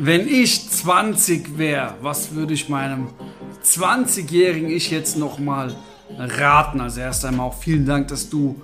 [0.00, 3.08] Wenn ich 20 wäre, was würde ich meinem
[3.64, 5.74] 20-jährigen Ich jetzt nochmal
[6.16, 6.80] raten?
[6.80, 8.62] Also erst einmal auch vielen Dank, dass du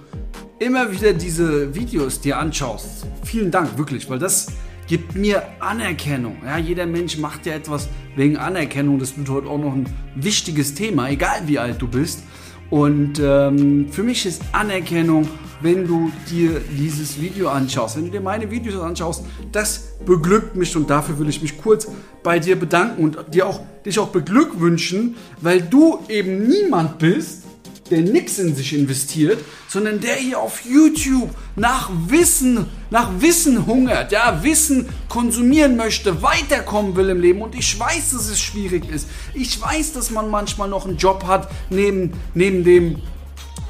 [0.61, 3.07] immer wieder diese Videos dir anschaust.
[3.25, 4.47] Vielen Dank, wirklich, weil das
[4.87, 6.37] gibt mir Anerkennung.
[6.45, 9.01] Ja, jeder Mensch macht ja etwas wegen Anerkennung.
[9.01, 12.23] Das wird heute auch noch ein wichtiges Thema, egal wie alt du bist.
[12.71, 15.29] Und ähm, für mich ist Anerkennung,
[15.61, 20.77] wenn du dir dieses Video anschaust, wenn du dir meine Videos anschaust, das beglückt mich
[20.77, 21.89] und dafür will ich mich kurz
[22.23, 27.45] bei dir bedanken und dir auch, dich auch beglückwünschen, weil du eben niemand bist,
[27.90, 34.12] der nichts in sich investiert, sondern der hier auf YouTube nach Wissen, nach Wissen hungert,
[34.12, 37.42] ja, Wissen konsumieren möchte, weiterkommen will im Leben.
[37.42, 39.08] Und ich weiß, dass es schwierig ist.
[39.34, 43.02] Ich weiß, dass man manchmal noch einen Job hat neben, neben dem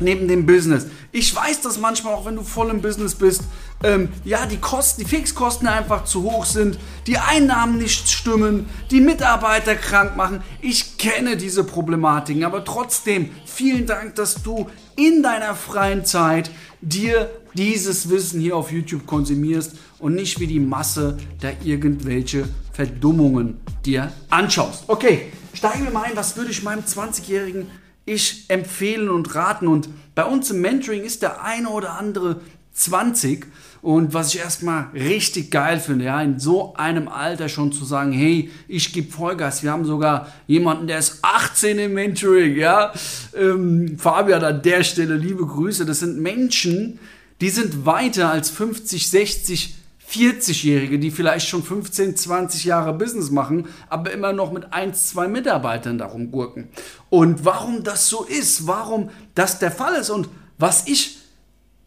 [0.01, 0.87] neben dem Business.
[1.13, 3.43] Ich weiß, dass manchmal auch wenn du voll im Business bist,
[3.85, 9.01] ähm, ja, die Kosten, die Fixkosten einfach zu hoch sind, die Einnahmen nicht stimmen, die
[9.01, 10.43] Mitarbeiter krank machen.
[10.61, 17.31] Ich kenne diese Problematiken, aber trotzdem vielen Dank, dass du in deiner freien Zeit dir
[17.55, 24.13] dieses Wissen hier auf YouTube konsumierst und nicht wie die Masse da irgendwelche Verdummungen dir
[24.31, 24.85] anschaust.
[24.89, 26.17] Okay, steigen wir mal ein.
[26.17, 27.67] Was würde ich meinem 20-jährigen
[28.07, 29.67] ich empfehlen und raten.
[29.67, 32.41] Und bei uns im Mentoring ist der eine oder andere
[32.73, 33.47] 20.
[33.85, 38.13] Und was ich erstmal richtig geil finde, ja, in so einem Alter schon zu sagen,
[38.13, 39.63] hey, ich gebe Vollgas.
[39.63, 42.95] Wir haben sogar jemanden, der ist 18 im Mentoring, ja.
[43.37, 45.85] Ähm, Fabian an der Stelle, liebe Grüße.
[45.85, 46.99] Das sind Menschen,
[47.43, 49.75] die sind weiter als 50, 60,
[50.11, 55.29] 40-Jährige, die vielleicht schon 15, 20 Jahre Business machen, aber immer noch mit ein, zwei
[55.29, 56.69] Mitarbeitern darum gurken.
[57.11, 61.19] Und warum das so ist, warum das der Fall ist und was ich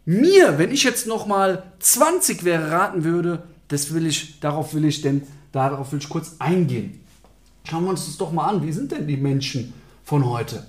[0.08, 4.86] mir, wenn ich jetzt noch mal 20 wäre, raten würde, das will ich, darauf will
[4.86, 7.04] ich denn, darauf will ich kurz eingehen.
[7.68, 8.66] Schauen wir uns das doch mal an.
[8.66, 10.66] Wie sind denn die Menschen von heute?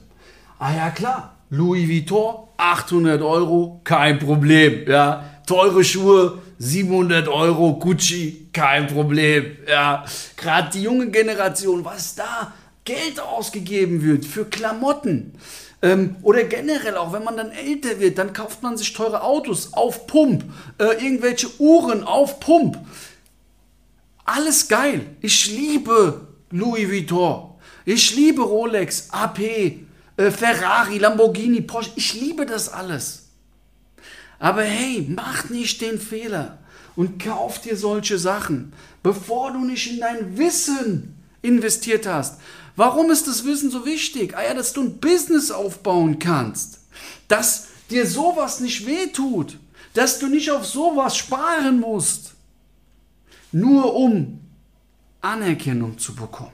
[0.59, 1.37] Ah ja, klar.
[1.51, 4.83] Louis Vuitton, 800 Euro, kein Problem.
[4.85, 9.55] Ja, teure Schuhe, 700 Euro Gucci, kein Problem.
[9.65, 10.03] Ja,
[10.35, 12.51] gerade die junge Generation, was da
[12.89, 15.33] Geld ausgegeben wird für Klamotten.
[15.83, 19.73] Ähm, oder generell auch, wenn man dann älter wird, dann kauft man sich teure Autos
[19.73, 20.43] auf Pump,
[20.79, 22.79] äh, irgendwelche Uhren auf Pump.
[24.25, 25.05] Alles geil.
[25.21, 27.51] Ich liebe Louis Vuitton.
[27.85, 29.39] Ich liebe Rolex, AP,
[30.17, 31.91] äh, Ferrari, Lamborghini, Porsche.
[31.95, 33.29] Ich liebe das alles.
[34.39, 36.57] Aber hey, mach nicht den Fehler
[36.95, 38.73] und kauf dir solche Sachen,
[39.03, 42.39] bevor du nicht in dein Wissen investiert hast.
[42.75, 44.35] Warum ist das Wissen so wichtig?
[44.37, 46.79] Ah ja, dass du ein Business aufbauen kannst,
[47.27, 49.57] dass dir sowas nicht wehtut,
[49.93, 52.33] dass du nicht auf sowas sparen musst,
[53.51, 54.39] nur um
[55.21, 56.53] Anerkennung zu bekommen.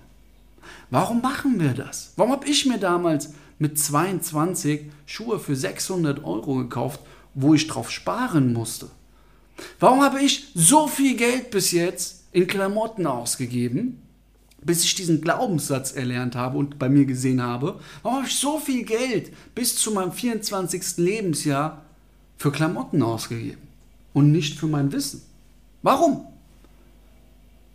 [0.90, 2.14] Warum machen wir das?
[2.16, 7.00] Warum habe ich mir damals mit 22 Schuhe für 600 Euro gekauft
[7.36, 8.90] wo ich drauf sparen musste.
[9.80, 14.02] Warum habe ich so viel Geld bis jetzt in Klamotten ausgegeben,
[14.66, 17.80] bis ich diesen Glaubenssatz erlernt habe und bei mir gesehen habe?
[18.02, 20.98] Warum habe ich so viel Geld bis zu meinem 24.
[20.98, 21.86] Lebensjahr
[22.38, 23.62] für Klamotten ausgegeben
[24.14, 25.22] und nicht für mein Wissen?
[25.84, 26.26] Warum?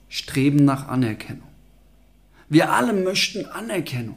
[0.08, 1.46] Streben nach Anerkennung.
[2.48, 4.16] Wir alle möchten Anerkennung.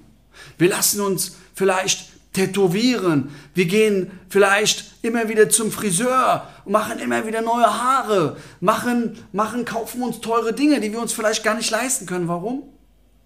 [0.57, 3.29] Wir lassen uns vielleicht tätowieren.
[3.53, 10.01] Wir gehen vielleicht immer wieder zum Friseur, machen immer wieder neue Haare, machen, machen, kaufen
[10.01, 12.27] uns teure Dinge, die wir uns vielleicht gar nicht leisten können.
[12.27, 12.63] Warum?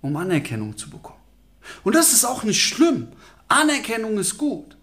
[0.01, 1.19] Um Anerkennung zu bekommen.
[1.83, 3.07] Und das ist auch nicht schlimm.
[3.47, 4.77] Anerkennung ist gut.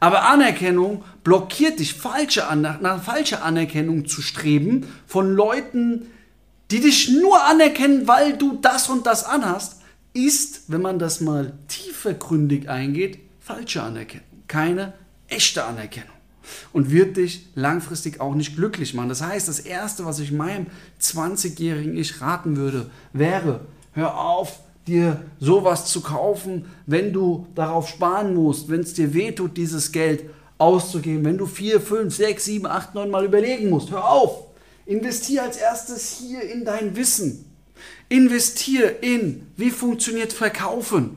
[0.00, 6.06] Aber Anerkennung blockiert dich, falsche nach falscher Anerkennung zu streben von Leuten,
[6.70, 9.80] die dich nur anerkennen, weil du das und das anhast,
[10.14, 14.92] ist, wenn man das mal tiefergründig eingeht, falsche Anerkennung, keine
[15.28, 16.12] echte Anerkennung
[16.72, 19.08] und wird dich langfristig auch nicht glücklich machen.
[19.08, 20.66] Das heißt, das Erste, was ich meinem
[21.00, 23.60] 20-jährigen Ich raten würde, wäre,
[23.92, 29.56] hör auf, dir sowas zu kaufen, wenn du darauf sparen musst, wenn es dir wehtut,
[29.56, 30.24] dieses Geld
[30.58, 33.90] auszugeben, wenn du 4, 5, 6, 7, 8, 9 Mal überlegen musst.
[33.90, 34.46] Hör auf!
[34.84, 37.44] Investier als erstes hier in dein Wissen.
[38.08, 41.16] Investier in, wie funktioniert Verkaufen?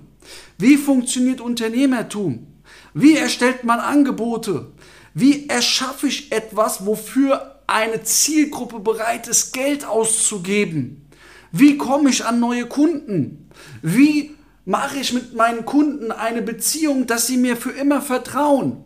[0.58, 2.48] Wie funktioniert Unternehmertum?
[2.94, 4.72] Wie erstellt man Angebote?
[5.14, 11.10] Wie erschaffe ich etwas, wofür eine Zielgruppe bereit ist, Geld auszugeben?
[11.52, 13.50] Wie komme ich an neue Kunden?
[13.82, 14.36] Wie
[14.66, 18.84] mache ich mit meinen Kunden eine Beziehung, dass sie mir für immer vertrauen?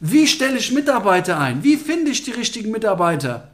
[0.00, 1.62] Wie stelle ich Mitarbeiter ein?
[1.62, 3.50] Wie finde ich die richtigen Mitarbeiter?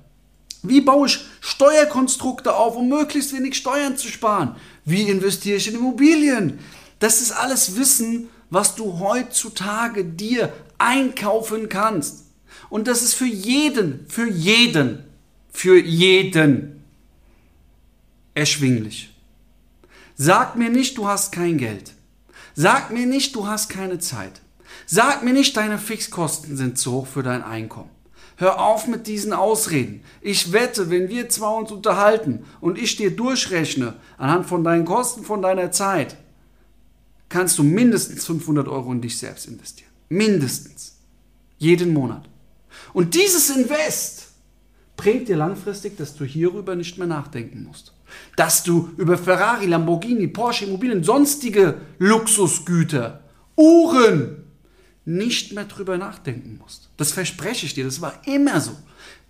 [0.62, 4.56] Wie baue ich Steuerkonstrukte auf, um möglichst wenig Steuern zu sparen?
[4.84, 6.58] Wie investiere ich in Immobilien?
[6.98, 12.24] Das ist alles Wissen, was du heutzutage dir einkaufen kannst.
[12.68, 15.04] Und das ist für jeden, für jeden,
[15.52, 16.84] für jeden
[18.34, 19.14] erschwinglich.
[20.14, 21.92] Sag mir nicht, du hast kein Geld.
[22.54, 24.40] Sag mir nicht, du hast keine Zeit.
[24.86, 27.90] Sag mir nicht, deine Fixkosten sind zu hoch für dein Einkommen.
[28.36, 30.02] Hör auf mit diesen Ausreden.
[30.20, 35.24] Ich wette, wenn wir zwei uns unterhalten und ich dir durchrechne, anhand von deinen Kosten,
[35.24, 36.16] von deiner Zeit,
[37.28, 39.90] kannst du mindestens 500 Euro in dich selbst investieren.
[40.08, 40.98] Mindestens.
[41.58, 42.28] Jeden Monat.
[42.92, 44.28] Und dieses Invest
[44.96, 47.92] bringt dir langfristig, dass du hierüber nicht mehr nachdenken musst.
[48.36, 53.24] Dass du über Ferrari, Lamborghini, Porsche, Immobilien, sonstige Luxusgüter,
[53.56, 54.44] Uhren,
[55.04, 56.90] nicht mehr drüber nachdenken musst.
[56.96, 58.72] Das verspreche ich dir, das war immer so.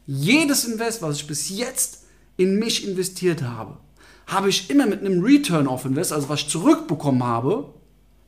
[0.06, 2.04] Jedes Invest, was ich bis jetzt
[2.36, 3.78] in mich investiert habe,
[4.26, 7.74] habe ich immer mit einem Return of Invest, also was ich zurückbekommen habe,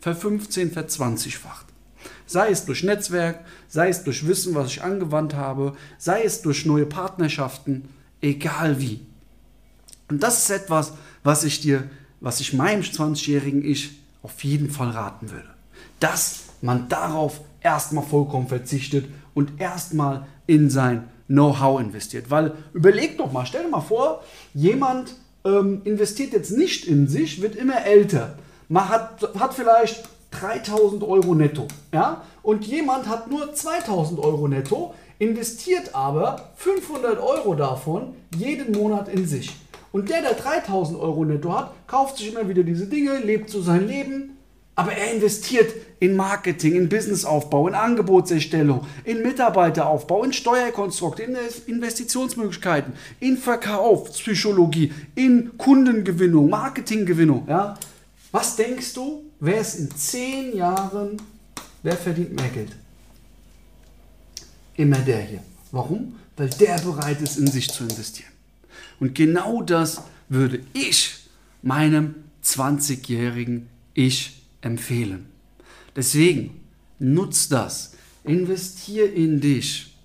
[0.01, 1.67] ver 15, ver 20-facht.
[2.27, 6.67] Sei es durch Netzwerk, sei es durch Wissen, was ich angewandt habe, sei es durch
[6.67, 7.89] neue Partnerschaften,
[8.21, 9.01] egal wie.
[10.09, 10.93] Und das ist etwas,
[11.23, 11.89] was ich dir,
[12.21, 15.49] was ich meinem 20-jährigen Ich auf jeden Fall raten würde.
[16.01, 22.31] Dass man darauf erstmal vollkommen verzichtet und erstmal in sein Know-how investiert.
[22.31, 24.25] Weil überleg doch mal, stell dir mal vor,
[24.55, 25.15] jemand
[25.45, 28.39] ähm, investiert jetzt nicht in sich, wird immer älter.
[28.69, 31.67] Man hat, hat vielleicht 3000 Euro netto.
[31.93, 32.23] Ja?
[32.43, 39.27] Und jemand hat nur 2000 Euro netto, investiert aber 500 Euro davon jeden Monat in
[39.27, 39.57] sich.
[39.91, 43.63] Und der, der 3000 Euro netto hat, kauft sich immer wieder diese Dinge, lebt so
[43.63, 44.37] sein Leben,
[44.77, 51.37] aber er investiert in Marketing, in Businessaufbau, in Angebotserstellung, in Mitarbeiteraufbau, in Steuerkonstrukte, in
[51.67, 57.47] Investitionsmöglichkeiten, in Verkauf, Psychologie, in Kundengewinnung, Marketinggewinnung.
[57.49, 57.77] Ja?
[58.31, 61.17] Was denkst du, wer ist in zehn Jahren,
[61.83, 62.77] wer verdient mehr Geld?
[64.77, 65.43] Immer der hier.
[65.73, 66.19] Warum?
[66.37, 68.33] Weil der bereit ist, in sich zu investieren.
[69.01, 71.29] Und genau das würde ich
[71.63, 72.15] meinem
[72.45, 75.27] 20-jährigen Ich empfehlen.
[75.97, 76.61] Deswegen
[76.99, 77.93] nutz das,
[78.25, 79.97] investier in dich.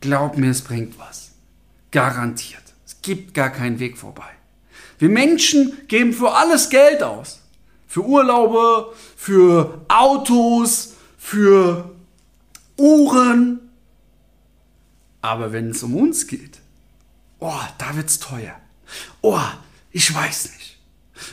[0.00, 1.32] Glaub mir, es bringt was.
[1.90, 2.62] Garantiert.
[2.84, 4.35] Es gibt gar keinen Weg vorbei.
[4.98, 7.40] Wir Menschen geben für alles Geld aus.
[7.86, 11.90] Für Urlaube, für Autos, für
[12.76, 13.60] Uhren.
[15.22, 16.60] Aber wenn es um uns geht,
[17.38, 18.56] oh, da wird's teuer.
[19.22, 19.40] Oh,
[19.90, 20.78] ich weiß nicht.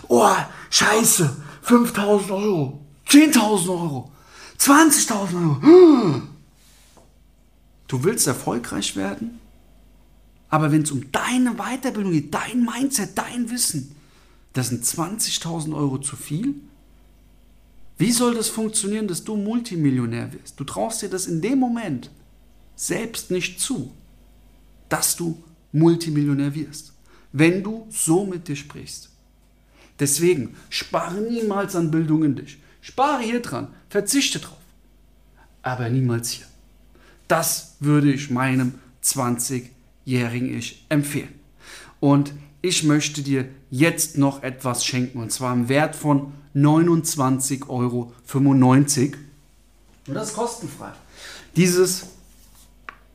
[0.07, 0.35] Oh,
[0.69, 2.79] scheiße, 5000 Euro,
[3.09, 4.11] 10.000 Euro,
[4.57, 5.61] 20.000 Euro.
[5.61, 6.29] Hm.
[7.87, 9.39] Du willst erfolgreich werden,
[10.53, 13.95] aber wenn es um deine Weiterbildung geht, dein Mindset, dein Wissen,
[14.53, 16.53] das sind 20.000 Euro zu viel?
[17.97, 20.59] Wie soll das funktionieren, dass du Multimillionär wirst?
[20.59, 22.11] Du traust dir das in dem Moment
[22.75, 23.95] selbst nicht zu,
[24.89, 26.93] dass du Multimillionär wirst,
[27.31, 29.09] wenn du so mit dir sprichst.
[29.99, 32.59] Deswegen spare niemals an Bildung in dich.
[32.79, 34.61] Spare hier dran, verzichte drauf.
[35.63, 36.45] Aber niemals hier.
[37.27, 38.75] Das würde ich meinem
[40.05, 41.33] 20-jährigen Ich empfehlen.
[41.99, 48.13] Und ich möchte dir jetzt noch etwas schenken und zwar im Wert von 29,95 Euro.
[50.07, 50.91] Und das ist kostenfrei.
[51.55, 52.07] Dieses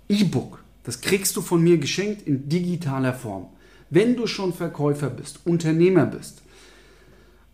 [0.08, 3.46] E-Book, das kriegst du von mir geschenkt in digitaler Form.
[3.90, 6.42] Wenn du schon Verkäufer bist, Unternehmer bist,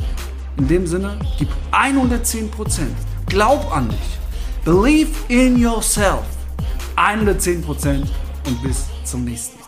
[0.56, 2.48] In dem Sinne, gib 110%.
[3.26, 4.18] Glaub an dich.
[4.64, 6.24] Believe in yourself.
[6.96, 8.06] 110%
[8.46, 9.61] und bis zum nächsten Mal.